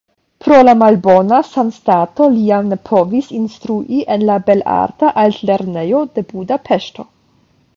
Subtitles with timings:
[0.43, 7.07] Pro malbona sanstato li jam ne povis instrui en la Belarta Altlernejo de Budapeŝto.